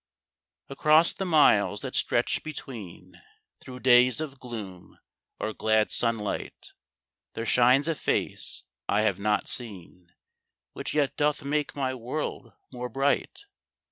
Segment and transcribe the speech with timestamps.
[0.67, 3.21] Across the miles that stretch between,
[3.59, 4.97] Through days of gloom
[5.39, 6.73] or glad sunlight,
[7.35, 10.11] There shines a face I have not seen
[10.73, 13.45] Which yet doth make my world more bright.